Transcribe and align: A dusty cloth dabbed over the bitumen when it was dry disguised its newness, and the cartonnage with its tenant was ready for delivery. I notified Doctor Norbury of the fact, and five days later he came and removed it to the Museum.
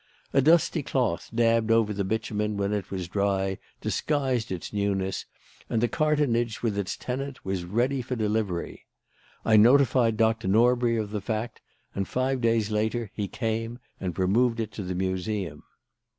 A 0.33 0.41
dusty 0.41 0.81
cloth 0.81 1.29
dabbed 1.31 1.69
over 1.69 1.93
the 1.93 2.03
bitumen 2.03 2.57
when 2.57 2.73
it 2.73 2.89
was 2.89 3.07
dry 3.07 3.59
disguised 3.81 4.51
its 4.51 4.73
newness, 4.73 5.27
and 5.69 5.79
the 5.79 5.87
cartonnage 5.87 6.63
with 6.63 6.75
its 6.75 6.97
tenant 6.97 7.45
was 7.45 7.65
ready 7.65 8.01
for 8.01 8.15
delivery. 8.15 8.87
I 9.45 9.57
notified 9.57 10.17
Doctor 10.17 10.47
Norbury 10.47 10.97
of 10.97 11.11
the 11.11 11.21
fact, 11.21 11.61
and 11.93 12.07
five 12.07 12.41
days 12.41 12.71
later 12.71 13.11
he 13.13 13.27
came 13.27 13.77
and 13.99 14.17
removed 14.17 14.59
it 14.59 14.71
to 14.71 14.81
the 14.81 14.95
Museum. 14.95 15.61